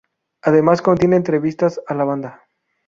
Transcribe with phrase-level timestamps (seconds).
[0.41, 2.41] Además contiene entrevistas a la banda.